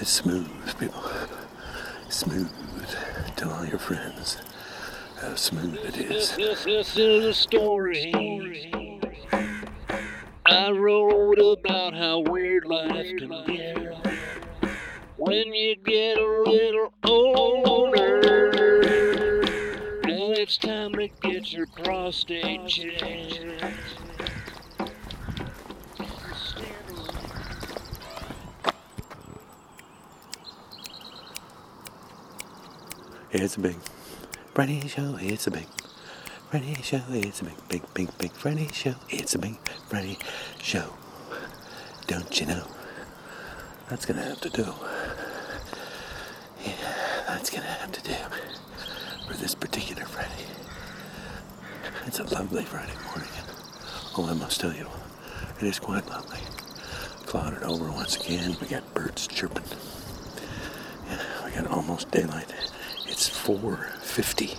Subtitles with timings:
[0.00, 1.02] It's smooth, people.
[2.08, 2.50] Smooth.
[3.36, 4.38] Tell all your friends
[5.20, 6.34] how smooth it is.
[6.36, 8.10] This, this is a story.
[10.46, 13.74] I wrote about how weird life can be
[15.18, 18.22] when you get a little older.
[20.04, 23.44] Now it's time to get your prostate checked.
[33.32, 33.76] It's a big
[34.54, 35.16] Friday show.
[35.20, 35.66] It's a big
[36.50, 37.00] Friday show.
[37.10, 38.96] It's a big, big, big, big Friday show.
[39.08, 39.56] It's a big
[39.88, 40.18] Friday
[40.60, 40.94] show.
[42.08, 42.64] Don't you know?
[43.88, 44.66] That's gonna have to do.
[46.66, 46.72] Yeah,
[47.28, 48.16] that's gonna have to do
[49.28, 50.46] for this particular Friday.
[52.06, 53.30] It's a lovely Friday morning.
[54.18, 54.88] Oh, I must tell you,
[55.60, 56.40] it is quite lovely.
[57.26, 58.56] Clouded over once again.
[58.60, 59.62] We got birds chirping.
[61.08, 62.52] Yeah, we got almost daylight.
[63.20, 64.56] It's 4:50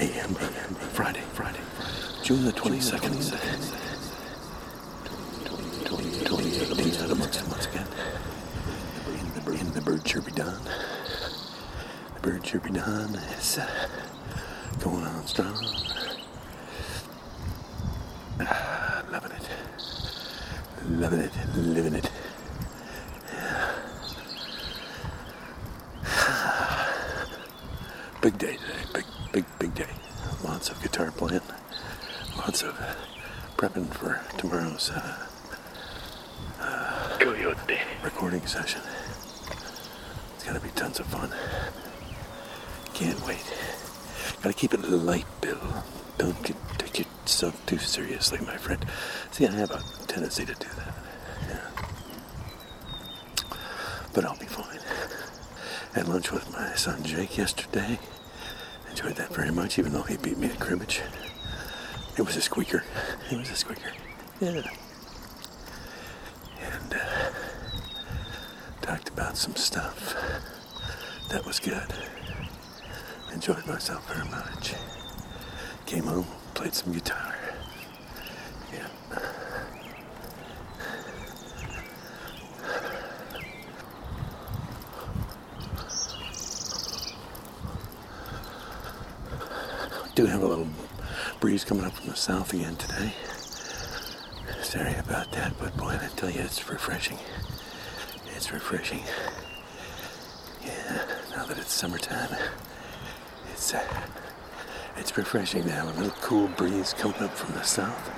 [0.00, 0.34] a.m.
[0.90, 1.60] Friday, Friday,
[2.24, 3.30] June the 22nd.
[5.84, 7.86] 2018 once again.
[9.06, 10.58] In the, in the bird chirpy dawn.
[12.14, 13.88] The bird chirpy dawn is uh,
[14.80, 15.54] going on strong.
[18.40, 19.48] Ah, loving it.
[20.88, 22.10] Loving it, living it.
[28.26, 28.82] Big day today.
[28.92, 29.86] Big, big, big day.
[30.42, 31.42] Lots of guitar playing.
[32.36, 32.74] Lots of
[33.56, 34.90] prepping for tomorrow's
[36.58, 37.78] uh, Coyote.
[38.02, 38.80] recording session.
[40.34, 41.30] It's gonna be tons of fun.
[42.94, 43.44] Can't wait.
[44.42, 45.60] Gotta keep it light, Bill.
[46.18, 48.84] Don't get, take yourself too seriously, my friend.
[49.30, 50.94] See, I have a tendency to do that.
[51.48, 51.70] Yeah.
[54.12, 54.80] But I'll be fine.
[55.94, 58.00] Had lunch with my son Jake yesterday.
[58.96, 61.02] Enjoyed that very much, even though he beat me at cribbage.
[62.16, 62.82] It was a squeaker.
[63.30, 63.90] It was a squeaker.
[64.40, 64.62] Yeah.
[66.62, 67.30] And uh,
[68.80, 70.14] talked about some stuff.
[71.28, 71.92] That was good.
[73.34, 74.72] Enjoyed myself very much.
[75.84, 77.36] Came home, played some guitar.
[78.72, 78.88] Yeah.
[90.16, 90.68] Do have a little
[91.40, 93.12] breeze coming up from the south again today.
[94.62, 97.18] Sorry about that, but boy, I tell you, it's refreshing.
[98.34, 99.02] It's refreshing.
[100.64, 102.34] Yeah, now that it's summertime,
[103.52, 103.84] it's uh,
[104.96, 108.10] it's refreshing to have a little cool breeze coming up from the south.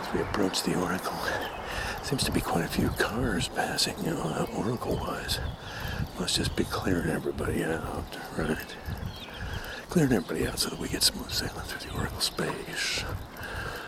[0.00, 1.18] As we approach the Oracle,
[2.10, 5.38] seems to be quite a few cars passing, you know, uh, Oracle-wise.
[6.18, 8.04] Must just be clearing everybody out,
[8.36, 8.76] right?
[9.90, 13.04] Clearing everybody out so that we get smooth sailing through the Oracle space.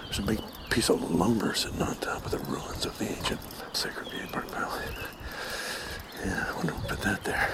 [0.04, 0.40] There's a big
[0.70, 3.40] piece of lumber sitting on top of the ruins of the ancient
[3.72, 4.84] Sacred View Park Valley.
[6.24, 7.50] Yeah, I wonder who put that there.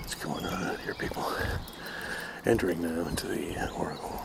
[0.00, 1.24] What's going on out here, people?
[2.44, 4.20] Entering now into the Oracle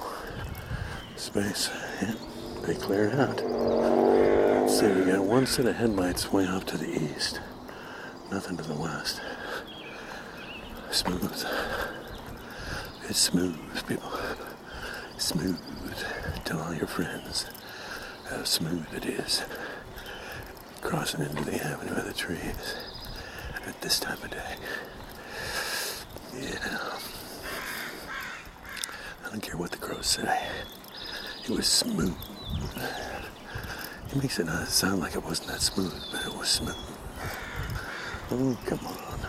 [1.16, 1.70] space.
[2.02, 2.16] Yeah,
[2.66, 3.93] they cleared out.
[4.84, 7.40] See, we got one set of headlights way off to the east.
[8.30, 9.22] Nothing to the west.
[10.92, 11.46] Smooth.
[13.08, 14.12] It's smooth, people.
[15.18, 15.58] Smooth.
[16.44, 17.46] Tell all your friends
[18.30, 19.46] how smooth it is.
[20.82, 22.76] Crossing into the avenue of the trees
[23.66, 24.56] at this time of day.
[26.38, 26.90] Yeah.
[29.26, 30.46] I don't care what the crows say.
[31.46, 32.18] It was smooth.
[34.14, 36.78] It makes it not sound like it wasn't that smooth, but it was smooth.
[38.30, 39.20] Oh, come on.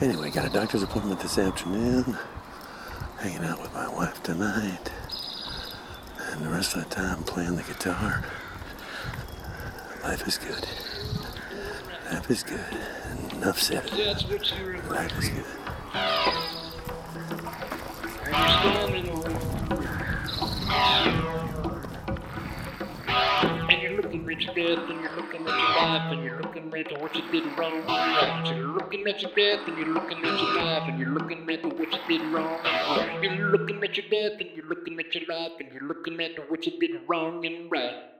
[0.00, 2.18] Anyway, got a doctor's appointment this afternoon.
[3.20, 4.90] Hanging out with my wife tonight.
[6.32, 8.24] And the rest of the time playing the guitar.
[10.02, 10.66] Life is good.
[12.12, 12.76] Life is good.
[13.34, 13.88] Enough said.
[13.96, 15.44] That's what you were Life is good.
[24.58, 27.86] Death, and you're looking at your life, and you're looking at what you did wrong
[27.86, 28.44] right.
[28.50, 31.64] You're looking at your death, and you're looking at your life, and you're looking at
[31.64, 33.34] what you did wrong and.
[33.38, 36.50] You're looking at your death, and you're looking at your life, and you're looking at
[36.50, 38.17] what you did wrong and right.